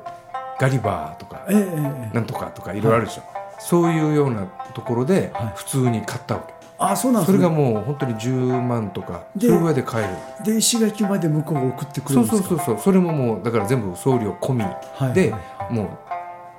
[0.59, 3.23] ガリバーとかえなんとかとかいろいろあるでしょ、
[3.59, 5.53] そういうようなところではい。
[5.55, 7.37] 普通に買ったわけ、あそうなんですね。
[7.39, 10.51] それがもう本当に10万とかそでれぐらいで買える。
[10.53, 12.47] で石垣まで向こうが送ってくるそうんですか？
[12.49, 15.39] そうそうそうそれももうだから全部送料込みはいでは
[15.71, 15.73] い。
[15.73, 15.97] も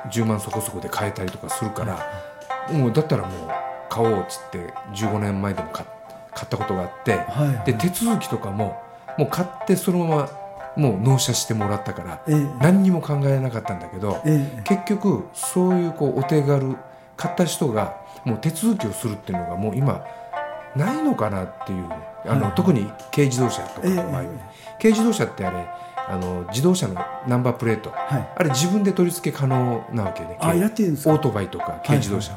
[0.04, 2.04] う10万そこそこで買えたりとかするから
[2.72, 3.48] もうだったらもう
[3.92, 5.84] 買おうっつって15年前でも買
[6.34, 8.80] 買ったことがあってはいで手続きとかも
[9.18, 10.28] もう買ってそのまま
[10.76, 12.46] もう納車してもらったからええ。
[12.60, 14.62] 何にも考えなかったんだけどええ。
[14.64, 16.76] 結局そういうこうお手軽
[17.18, 20.02] 買った人がもう手続きをするっていうのがもう今
[20.74, 21.84] ないのかなっていう
[22.24, 23.94] あの、はい特に軽自動車とかええ。
[23.94, 24.26] の場合、え
[24.78, 25.66] 軽自動車ってあれ
[26.08, 26.94] あの自動車の
[27.28, 27.92] ナンバープレート。
[28.10, 28.28] えはい。
[28.36, 30.48] あれ自分で取り付け可能なわけですか？
[30.48, 32.32] オートバイとか軽自動車、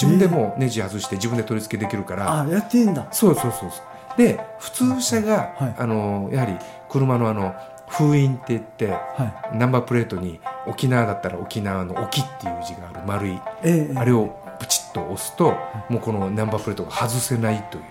[0.00, 2.42] 自分でもうネジ外して自分で取り付けできるから。
[2.42, 3.06] あやっていいんだ。
[3.12, 3.70] そうそうそう
[4.16, 5.74] で普通車が、はい。
[5.78, 6.56] あのやはり
[6.88, 7.54] 車のあの
[7.88, 13.34] 封印って言ってはナンバープレートに沖縄だったら沖縄の沖っていう字がある丸い。
[13.34, 13.94] いええ。
[13.96, 15.54] あれをプチッと押すと
[15.88, 17.84] もうこのナンバープレートが外せないという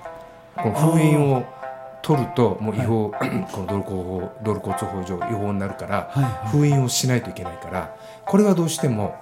[0.55, 1.43] この封印を
[2.01, 3.11] 取るともう違法、
[3.51, 6.23] この道路交法道路交通法上違法になるからはい。
[6.23, 6.49] はい。
[6.49, 7.95] 封印をしないといけないから
[8.25, 9.15] これはどうしても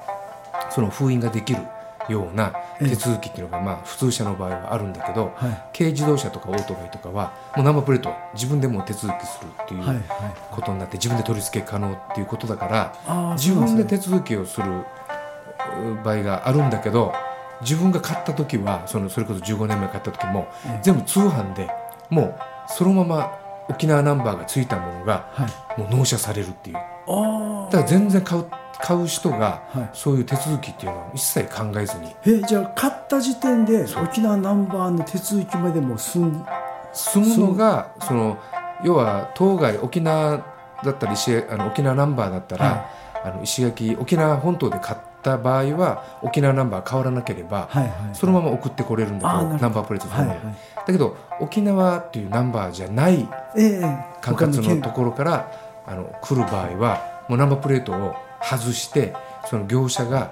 [0.70, 1.62] その封印ができる
[2.10, 5.64] ような手続きっていうのがまあ普通車の場合はあるんだけどはい。
[5.78, 10.04] 軽自動車とかオートバイとかはもうナンバープレート自分でもう手続きするっていう
[10.52, 12.68] ことになって自分で取り付け可能っていうことだか
[13.08, 17.14] ら自分で手続きをするう場合があるんだけど
[17.62, 20.80] 自分が買った時はそのそれこそ15年前買った時もええ。
[20.84, 21.68] 全部通販で
[22.10, 22.36] もう
[22.72, 23.40] そのまま
[23.70, 25.46] 沖縄ナンバーがついたものがは
[25.78, 25.80] い。
[25.82, 26.78] もう納車されるっていう。
[26.78, 28.46] あだから全然買う
[28.82, 29.90] 買う人がはい。
[29.94, 36.46] そういう手続きっていうのは一切考えずにえじゃあ買った時点で沖縄ナンバーの手続きまでも済ん
[36.94, 38.38] 済むのがその
[38.84, 40.44] 要は当該沖縄
[40.84, 50.38] だったり石あの沖縄ナンバーだったら、はあの石垣沖縄本島で買った場合は沖縄ナンバー変わらなければ、はいはいそのまま送ってこれるんだけどナンバープレートはいはい。
[50.40, 53.82] だけど沖縄っていうナンバーじゃないええ
[54.22, 55.52] 管轄のところから
[55.86, 59.14] あの来る場合はもうナンバープレートを外して
[59.50, 60.32] その業者が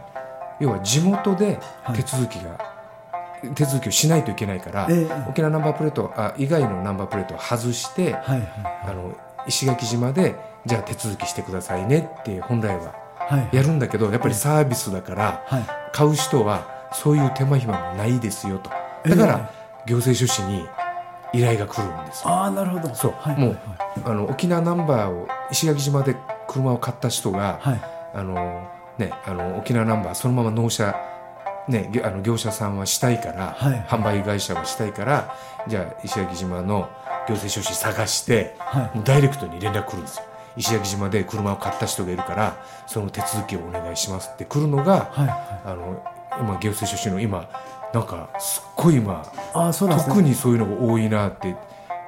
[0.59, 1.95] 要は地元ではい。
[1.97, 2.57] 手続きが、
[3.55, 5.29] 手続きをしないといけないから、ええ。
[5.29, 8.47] 沖縄ナンバープレートあ以外のナンバープレートを外して、はいはい
[8.87, 9.15] あの
[9.47, 15.65] 石垣島でじゃあ手続きしてくださいねって本来ははいやるんだけどやっぱりサービスだからはい。
[15.91, 18.71] 買う人はそういう手間暇もないですよと。
[19.07, 19.51] だから
[19.85, 20.65] 行政書士に
[21.33, 22.29] 依頼が来るんですよ。
[22.29, 22.95] ああなるほど。
[22.95, 23.13] そう。
[23.19, 23.37] はい。
[23.37, 23.57] もう
[24.05, 26.15] あの沖縄ナンバーを石垣島で
[26.47, 30.95] 車を買った人が、はいあのね、あの沖縄ナンバーそのまま納車、
[31.67, 33.79] ね、ぎあの業者さんはしたいから、はい。
[33.89, 35.35] 販売会社はしたいから
[35.67, 36.89] じゃあ石垣島の
[37.27, 39.01] 行政書士探してはい。
[39.03, 40.23] ダイレクトに連絡来るんですよ。
[40.55, 42.55] 石垣島で車を買った人がいるから
[42.87, 45.29] その手続きをお願いしますって来るのがはい
[45.65, 46.01] あの
[46.39, 47.49] 今行政書士の今
[47.93, 50.15] なんかすっごい今ああそうなんですね。
[50.15, 51.53] 特にそういうのが多いなって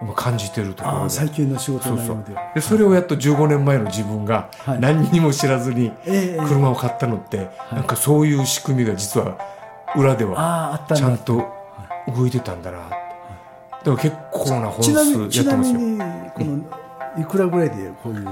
[0.02, 1.10] 今感じてるところで。
[1.10, 2.36] 最近の仕事内容で。
[2.56, 4.80] でそれをやっと15年前の自分がはい。
[4.80, 9.38] 何にも知らずにええ車を買ったのってなんかそういう仕組みが実は
[9.96, 11.52] 裏ではちゃんと
[12.16, 13.00] 動いてたんだなだか
[13.84, 15.80] ら結構な本数やちなみってますよ。
[15.80, 16.00] に
[16.34, 18.28] このいくらぐらいでこういう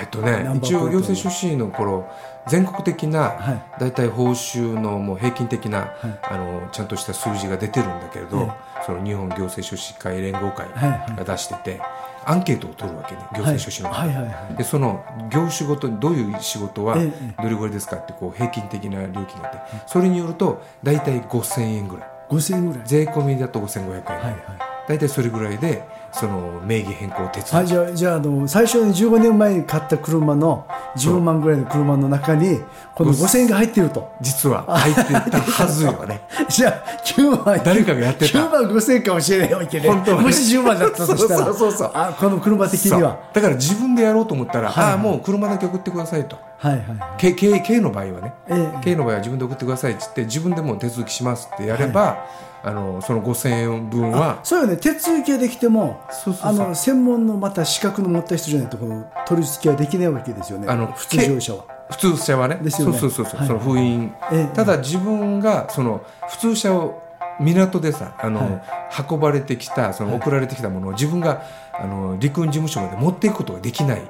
[0.00, 2.08] えっとね一応行政書士の頃
[2.48, 3.80] 全国的なはい。
[3.80, 6.18] 大体報酬のもう平均的な、はい。
[6.30, 11.16] あのちゃんとした数字が出てるんだけれど、えその日本行政書士会連合会はいはい。
[11.16, 11.80] が出してて、
[12.24, 14.56] アンケートを取るわけね行政書士の、はいはいはいはい。
[14.56, 17.42] でその業種ごとにどういう仕事はええ。
[17.42, 22.08] どれぐらいですかってこう平均的な料金があってそれによると大体5000円ぐらい。
[22.30, 22.86] 5000円ぐらい。
[22.86, 30.66] 税込みだと5500円、はいはい大体それぐらいでその名義変更手続き、はい、じゃあじゃああの最初に15年前に買った車の
[30.96, 32.60] 10万ぐらいの車の中に
[32.94, 34.12] この5000円が入ってると。
[34.20, 36.20] 実は入ってたはずよね。
[36.48, 38.38] じゃあ9万誰かがやってた。
[38.38, 39.88] 9万5000円かもしれないわけね。
[39.88, 40.24] 本当はね。
[40.24, 41.44] もし10万だったとしたら。
[41.46, 43.18] そうそうそうあこの車的には。
[43.32, 44.84] だから自分でやろうと思ったら、はい。
[44.84, 46.36] ああもう車だけ送ってくださいと。
[46.58, 46.80] はいはい。
[46.80, 48.84] はい K, K, K の場合はね、ええ。
[48.84, 52.18] K の場合は自分で送ってくださいって言って自分でもう手続きしますってやれば、
[52.64, 54.40] あのその5000円分は。
[54.42, 54.76] そうよね。
[54.76, 56.00] 手続きができても
[56.40, 60.66] あの専門のまた資格の持った人じゃないとこの取り付けはできないわけですよね。
[60.68, 61.64] あの普通乗用車は。
[61.90, 62.58] 普通車はね。
[62.62, 62.98] ですよね。
[62.98, 63.48] そうそうそうそう、はい。
[63.48, 64.56] その封印、ええ。
[64.56, 67.02] ただ自分がその普通車を
[67.38, 68.62] 港でさあの、はい。
[69.10, 74.02] 運ばれてきたその送られてきたものを自分があの陸運事務所まで持っていくことができない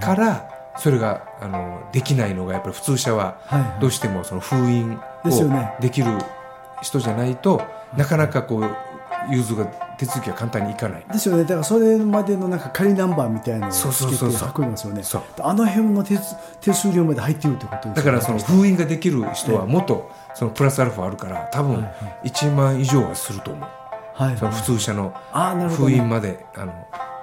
[0.00, 3.38] から、それがあのできないのがやっぱり普通車は
[3.80, 5.74] どうしてもその封印をですよね。
[5.80, 6.06] できる
[6.82, 7.62] 人じゃないと
[7.96, 8.64] なかなかこう
[9.30, 9.66] 融通が
[9.98, 11.04] 手続きが簡単にいかない。
[11.12, 11.42] ですよね。
[11.42, 14.38] だからそれまでのなんか仮ナンバーみたいなのをそうつけてそうそう。
[14.38, 15.02] そう運びますよね。
[15.40, 16.18] あの辺の手
[16.60, 17.96] 手数料まで入ってるってことですよね。
[17.96, 21.92] だからその封印ができる人はもっとそのプラスアルファあるから多分はいは
[22.24, 23.68] 1万以上はすると思う。
[24.14, 25.14] はいその普通車の
[25.70, 26.72] 封ね、印まであの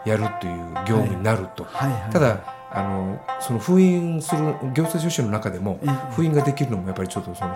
[0.05, 1.91] やるという業務になると、はい。
[1.91, 2.39] はいただ
[2.71, 4.41] あのその封印する
[4.73, 6.13] 行政書士の中でもええ。
[6.13, 7.55] 封印ができるのもやっぱりちょっとその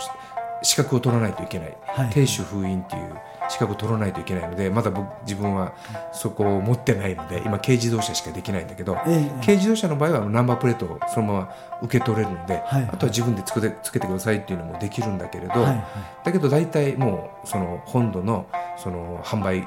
[0.61, 2.09] 資格を取らないといけない、はい。
[2.09, 3.13] 定種封印っていう
[3.49, 5.73] 資格を取らないといけないのでまだ僕自分は
[6.11, 9.41] そこを持ってないので今軽自動車しかできないんだけど、ええ。
[9.41, 12.89] 軽自動車の場合はナンバープレートをそのまま受け取れるので、はい。
[12.91, 15.85] あとは自分でつけてつけてくださいっていうのもできるんだけれど、はいはい。
[16.23, 18.45] だけど大体もうその本土の
[18.77, 19.65] その販売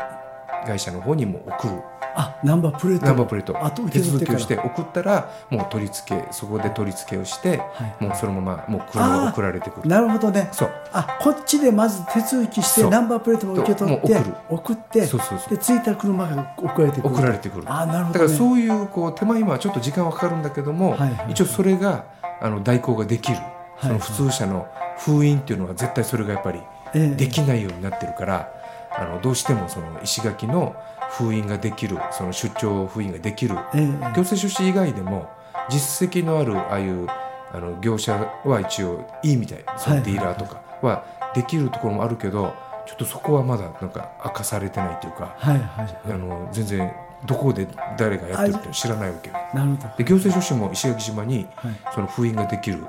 [0.66, 1.74] 会社の方にも送る。
[2.14, 3.06] あナンバープレート。
[3.06, 3.64] ナンバープレート。
[3.64, 8.04] あと受手続きをして送ったらもう取り付けそこで取り付けをして、はい。
[8.04, 9.88] もうそのままもう車が送られてくる。
[9.88, 10.48] なるほどね。
[10.52, 10.70] そう。
[10.92, 14.34] あこっちでまず手続きしてナンバープレートも受け取って送る。
[14.50, 15.56] 送ってそうそうそう。
[15.56, 17.14] で着いた車が送られてくる。
[17.14, 17.64] 送られてくる。
[17.66, 22.04] あなるほど、ね、だからそういうこう手間暇はちょっと時間はかかるんだけども、はいはい一応それが
[22.40, 23.38] あの代行ができる、
[23.80, 24.66] その普通車の
[24.98, 26.60] 封印っていうのは絶対それがやっぱり
[26.94, 27.14] ええ。
[27.14, 28.52] できないようになってるから、
[28.96, 30.76] あのどうしてもその石垣の
[31.10, 33.86] 封印ができるその出張封印ができるええ。
[33.86, 33.88] 行
[34.22, 35.30] 政書士以外でも
[35.68, 37.06] 実績のあるああいう
[37.52, 42.54] あの業者は一応いいみたいそのディーラーとかはできるところもあるけど
[42.86, 45.98] ちょっとそこはまだなんか明かされてないというかはいはい。
[46.12, 46.92] あの全然
[47.26, 49.36] どこで誰がやってるって知らないわけよ。
[49.54, 49.94] なるほど。
[49.96, 51.74] で行政書士も石垣島にはい。
[51.94, 52.84] その封印ができる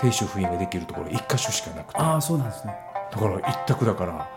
[0.00, 2.00] 定種封印ができるところ一箇所しかなくて。
[2.00, 2.74] あそうなんですね
[3.18, 4.28] から一択だから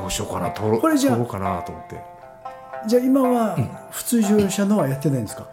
[0.00, 2.00] どうしようかな取ろこれじゃあ取ろうかなと思って。
[2.86, 3.56] じゃあ今は
[3.90, 5.48] 普通乗用車のはやってないんですか、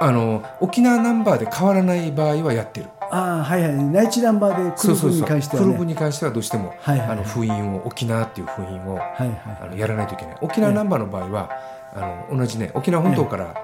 [0.00, 2.88] あの沖縄ナンバーで変わらない場合はやってる。
[3.12, 3.84] ああはいはい。
[3.84, 5.76] 内地ナンバーで来る分に関してはね。
[5.76, 10.36] 分に関してはどうしても、はいはいあの封印を沖縄っていう封印をはいはいあのやらないといけない。
[10.40, 11.50] 沖縄ナンバーの場合は、
[11.94, 13.54] あの同じね沖縄本島から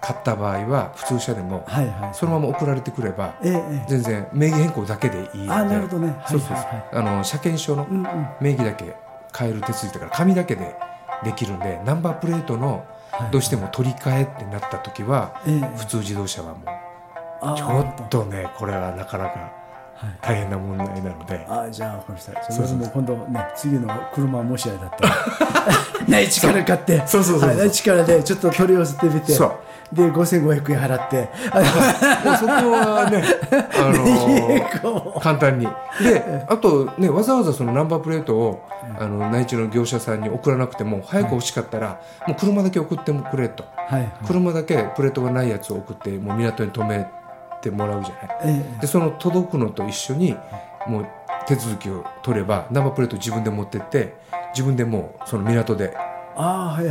[0.00, 1.66] 買った場合は普通車でも、
[2.12, 7.86] そのまま送られてくれば全然名義変更だけでいいので車検証の
[8.40, 8.96] 名義だけ
[9.36, 10.74] 変える手続きだから紙だけで
[11.24, 15.76] できるんでナンバープレートのはいどうしても取り替えってなった時はええ。
[15.76, 16.60] 普通自動車はも
[17.54, 19.52] うちょっとねこれはなかなか
[20.20, 22.52] 大変な問題なので、あじゃあ分かりました。
[22.52, 25.14] それも今度ね次の車もしあれだったら
[26.06, 27.02] 内地から買って。
[27.06, 29.32] そうそうそう内地からでちょっと取り寄せてみて。
[29.32, 29.52] そう
[29.92, 31.28] で5500円払って。
[31.50, 31.58] あ
[32.24, 33.24] もうそこはね、
[33.76, 35.66] あの ー簡単に。
[36.02, 43.64] であとねわざわざそのナンバープレートをあの内地の業者さんに送らなくても早く欲しかったら、もう車だけ送ってもくれと。
[43.76, 44.12] はいはい。
[44.26, 47.06] 車だけプレートがないやつを送ってもう港に止め
[47.62, 48.38] てもらうじゃない。
[48.44, 48.80] ええ。
[48.80, 50.36] でその届くのと一緒に
[50.86, 51.06] もう
[51.46, 54.14] 手続きを取ればナンバープレート自分で持ってって
[54.52, 55.96] 自分でもうその港で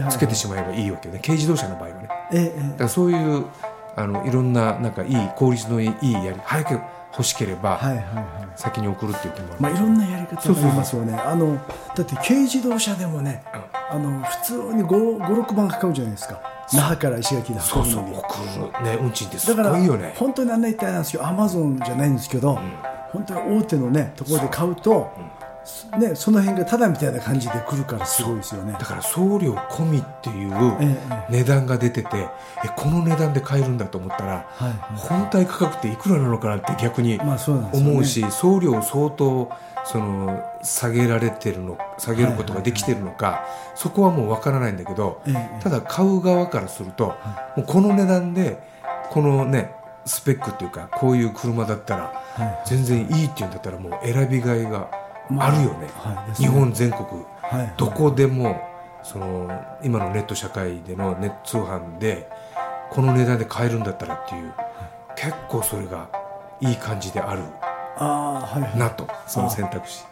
[0.09, 1.19] つけてしまえばいいわけね。
[1.19, 2.09] 軽自動車の場合はね。
[2.33, 3.45] えええだからそういう
[3.95, 6.79] あのいろんななんかいい効率のいいいいやり早く
[7.13, 8.25] 欲しければ、えはいはいはい。
[8.55, 11.13] 先に送るって言ってもらう、まあいろんなやり方がありますよね。
[11.13, 13.43] あのだって軽自動車でもね
[13.89, 16.41] あの普通に56万かかるじゃないですか。
[16.73, 18.03] 那覇から石垣でそうそう。
[18.03, 18.23] 運ぶのに。
[18.23, 20.13] 送るね運賃ってすだからごいよね。
[20.17, 22.59] 本当にあんな言ったらなんですけどアマゾンじゃないんですけど、
[23.13, 25.11] 本当に大手のねところで買うと、
[25.97, 28.73] ね、その辺がただみたいな感じで来るからすごいですよね。
[28.73, 32.29] だから送料込みっていうええ値段が出ててえ
[32.75, 34.73] この値段で買えるんだと思ったら、はいはい。
[34.95, 37.91] 本体価格っていくらなのかなって逆にまあそうなんですよね。
[37.91, 39.51] 思うし、送料を相当
[39.83, 45.63] その下げられてるの下げることができてるのか、そこはもうわからないんだけど、ええ。
[45.63, 47.15] ただ買う側からすると、
[47.55, 48.59] もうこの値段で
[49.09, 49.73] このね
[50.05, 54.89] スペックっていうかこういう車だったらは全然いいっていうんだったらもう選びがいが
[55.39, 56.29] あるよね,、はい。
[56.29, 57.03] ね日本全国。
[57.41, 57.59] はい。
[57.59, 58.61] はいどこでも
[59.03, 59.49] その
[59.83, 62.29] 今のネット社会でのネット通販で
[62.89, 64.53] この値段で買えるんだったらっていう
[65.15, 66.09] 結構それが
[66.59, 67.41] いい感じである。
[67.97, 68.05] あ
[68.43, 68.77] あはいはい。
[68.77, 70.03] なとその選択肢。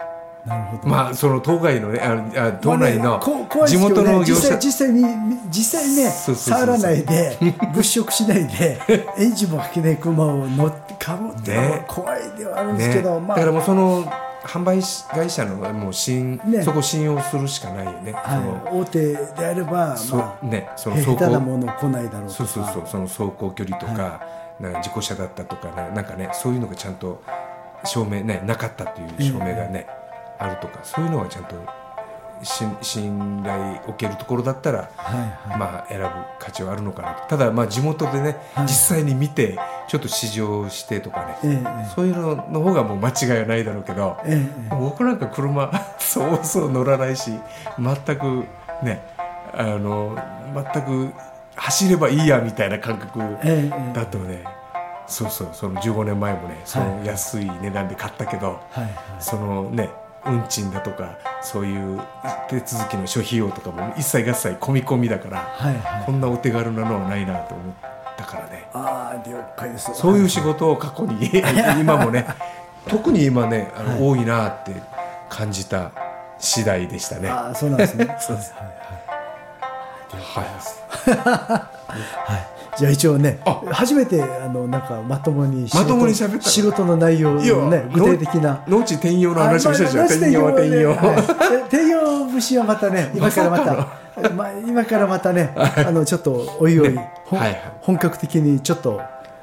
[0.46, 0.88] なるほど。
[0.88, 3.20] まあその当該のねああ島内の
[3.66, 4.56] 地元の業者。
[4.58, 5.04] 実際実際に
[5.50, 7.36] 実際ね触らないで
[7.74, 8.80] 物色しないで
[9.18, 13.02] エンジンもかけない車を乗って買うって怖いではあるんですけね。
[13.02, 13.36] ど、まあ。
[13.36, 14.10] だからもうその
[14.46, 14.80] 販売
[15.14, 16.62] 会社のもう信、ね。
[16.62, 18.36] そこ信用するしかないよね、は
[18.72, 22.34] い、大手であれば、まそねそあ、の走行下手なもの来ないだろうとか。
[22.34, 22.82] そうそうそう。
[22.86, 24.20] その走行距離とか、
[24.60, 27.22] なんか事故車だったとかななんかねそういうのがちゃんと
[27.84, 29.86] 証明ねなかったっていう証明がね、
[30.38, 31.56] あるとかそういうのはちゃんと
[32.42, 35.20] 信信頼を受けるところだったら、はい
[35.50, 35.58] はい。
[35.58, 36.06] まあ選ぶ
[36.38, 37.26] 価値はあるのかなと。
[37.28, 38.66] ただまあ地元でね、はい。
[38.66, 44.76] 実際に見てちょっと試乗してとかね、ええそういうのの方がもう間違いはないだろうけど、ええええ。
[44.78, 47.32] 僕なんか車 そうそう乗らないし
[47.78, 48.44] 全く
[48.82, 49.02] ね
[49.54, 50.16] あの
[50.72, 51.12] 全く
[51.56, 53.18] 走ればいいやみたいな感覚
[53.94, 54.44] だとね
[55.06, 58.92] そうそうその15年前もねその安い値段で買ったけど、はいはい。
[59.20, 59.88] そのね
[60.28, 62.00] 運賃だとかそういう
[62.48, 66.04] 手続きの諸費用とかも一切合切込み込みだから、はいはい。
[66.06, 67.74] こんなお手軽なのはないなと思っ
[68.16, 68.68] たからね。
[68.72, 69.90] ああ了解です。
[69.94, 71.30] そういう仕事を過去に
[71.80, 72.26] 今もね
[72.88, 74.72] 特に今ねあの、多いなって
[75.28, 75.90] 感じた
[76.38, 77.28] 次第でしたね。
[77.28, 78.06] ああそうなんですね。
[78.20, 78.54] そうです。
[78.54, 78.64] はい
[80.10, 80.42] はい。
[80.42, 81.24] はい。
[82.32, 82.46] はい
[82.78, 83.62] じゃあ一応ねあ。
[83.72, 88.64] 初めてあのなんかまともに仕事まともに喋った仕事の内容をいやね具体的な。
[88.68, 90.04] 農地転用の話もしたじゃん。
[90.04, 90.44] あ転用。
[90.44, 93.74] は転用、はいえ転用節はまたね 今からまた
[94.30, 97.40] まあ今からまたねあのちょっとおいおいねはい。
[97.40, 99.00] はい本格的にちょっと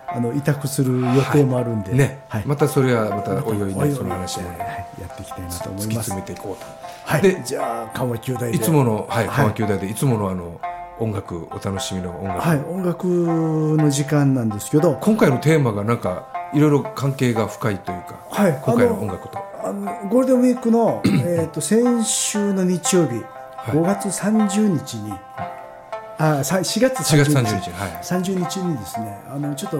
[0.07, 1.93] あの委託する予定もあるんで。
[1.93, 2.43] ね、はい。
[2.45, 4.57] またそれはまたおいおいねその話もはい。
[4.59, 6.09] ねやっていきたいなと思突きいます。
[6.11, 6.65] 詰めていこうと。
[7.05, 7.21] はい。
[7.21, 10.59] でじゃあ川球大でいつもの、はい、はい川球大で、いつものあの、
[10.99, 12.39] 音楽、お楽しみの音楽。
[12.47, 19.39] はい音楽の時間なんですけど今回のテーマがなんか、いろいろ関係が深いというか、はい今回の音楽と。
[19.63, 23.23] あのゴールデンウィークの えーと先週の日曜日、はい
[23.65, 25.13] 5月30日に
[26.17, 27.91] あさ4月4 30月日30日、はい。
[28.03, 29.77] 30日にですねあのちょっと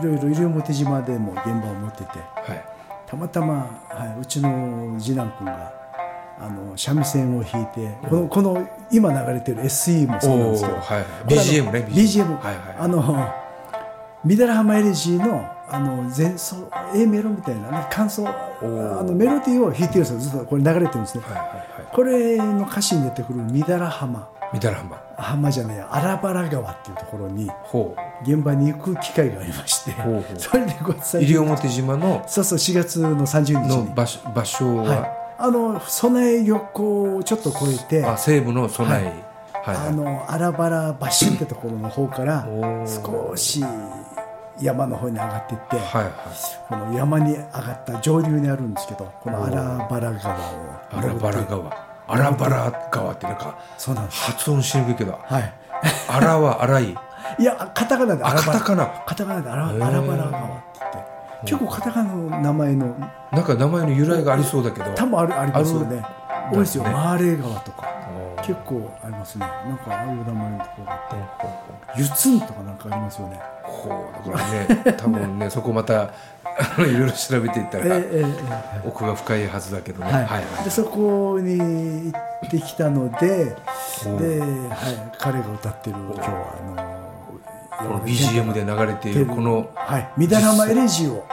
[0.00, 2.64] いろいろ西表島でも現場を持っててはい。
[3.06, 3.54] たまたま、
[3.90, 5.72] はい、うちの次男君が
[6.38, 12.76] あの三味線を弾いてこのこの今流れてる SE もそうなんですけど、はい BGM ね BGM、はいはい。
[12.78, 13.28] あの
[14.24, 16.56] ミダラハマエレジーのあの前奏
[16.94, 19.02] A メロみたいな、ね、感想あー。
[19.02, 20.18] のメロディーを弾いてるんですよ。
[20.18, 24.54] ずっとこれ流れてるんですね、はいはいはこれの歌詞に出てくるミダラ浜い。
[24.54, 24.96] みたら浜。
[25.16, 30.38] 浜じゃねえ荒原川っていうところにほ現場に行く機会がありましてほうほう。
[30.38, 30.96] それでごう。
[31.00, 33.68] さ西表島の、そうそう4月の30日に。
[33.68, 34.88] の場所、場所はい。
[34.88, 39.04] は、あの備え漁港をちょっと越えてあ、西部の備え。
[39.04, 39.88] はいはい。
[39.88, 42.46] あの荒原橋ってところの方から
[42.86, 43.64] 少し
[44.60, 46.12] 山の方に上がっていって、はいはい。
[46.68, 49.56] この山に上がった上流にあるんですけどこの荒
[49.88, 50.38] 原川を
[50.92, 51.86] アラバラ川。
[52.06, 55.54] アラバラ川ってなんか、そうなんです発音しにくいけど、はい
[56.08, 56.94] あらは荒い。
[57.38, 58.86] いやカタカナであ、荒原カタカナ。
[59.06, 61.13] カタカナで荒原川って言って
[61.44, 62.96] 結構カタカナの名前の。
[63.32, 64.92] なんか名前の由来がありそうだけど。
[64.94, 66.04] 多分あるありますよね。
[66.52, 67.88] 多いですよ、ねマーレー川とか。
[68.42, 69.46] 結構ありますね。
[69.46, 71.14] なんかああいう名前のところがあって。
[71.14, 72.00] ほうほうほう。
[72.00, 73.40] ユツンとかなんかありますよね。
[73.62, 76.08] ほうだからね 多分ねそこまたい
[76.78, 78.24] ろいろ調べていったらえええええ
[78.84, 78.88] え。
[78.88, 80.10] 奥が深いはずだけどね。
[80.12, 80.64] はい。
[80.64, 82.16] でそこに行
[82.46, 86.93] ってきたのでで、はい、彼が歌ってる今日はあの
[88.04, 91.26] BGM で流れているこのはい「みだらまエレジーを」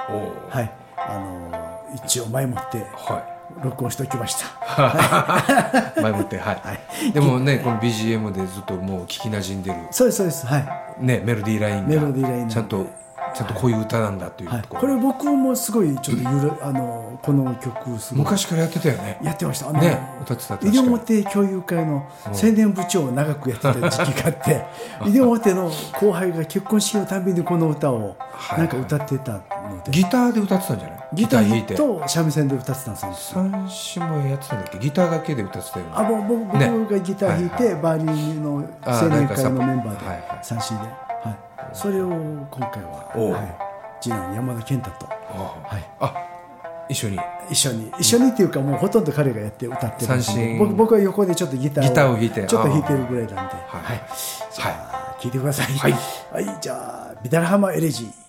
[0.49, 1.51] はいあの
[1.95, 3.23] 一応前もっては
[3.63, 5.93] 録音しておきました。
[5.99, 9.77] い 前もってはい、でもねこの BGM でずっともう聞きなじんでる。
[9.91, 10.67] そうですそうですはい。
[10.99, 12.49] ねメロディーラインが。
[12.49, 12.87] ちゃんと
[13.33, 18.23] ちゃんとこういう歌なんだというはいところ、これ僕もすごいちょっとゆるあのこの曲すごい。
[18.23, 19.19] 昔からやってたよね。
[19.23, 19.69] やってました。
[19.69, 20.71] あの、ね歌ってた確かに。
[20.71, 24.65] 西表共有会の青年部長を長くやってた時期があって
[25.05, 28.59] 西表の後輩が結婚式のたびにこの歌をはい。
[28.59, 29.39] なんか歌ってたの
[29.85, 31.01] で、ギターで歌ってたんじゃない？
[31.13, 31.75] ギター弾いて。
[31.75, 33.13] と三味線で歌ってたんですよ。
[33.13, 34.79] 三子もやってたんだっけ？
[34.79, 35.91] ギターだけで歌ってたよね。
[35.93, 40.83] あぼ僕僕ねがギター弾いて、バーリンの青年会のメンバーで三振で、
[41.23, 41.37] はい、
[41.73, 43.43] それを今回は、は
[43.99, 46.31] い、次男山田健太と、あはい、あ
[46.89, 47.17] 一緒に。
[47.49, 47.91] 一緒に。
[47.99, 52.45] 一緒にっていうかもうほとんど彼がやって歌ってる僕僕は横でちょっとギターをギターを弾いて。
[52.45, 53.33] ちょっと弾いてるぐらいなんで。
[53.33, 53.81] はい。
[53.81, 54.01] はい、
[54.53, 55.67] じゃあ、聞いてください。
[55.77, 55.91] はい、
[56.31, 58.20] はい、じゃあビダラハマエレジー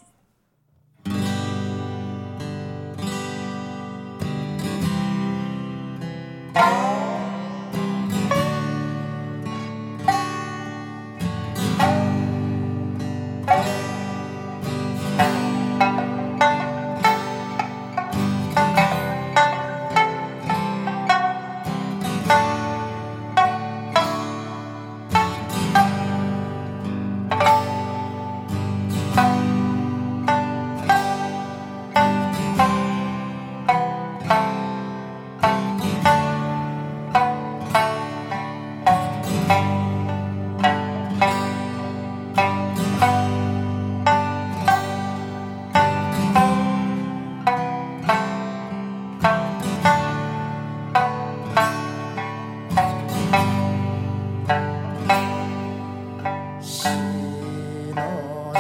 [57.94, 58.52] no,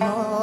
[0.00, 0.37] no.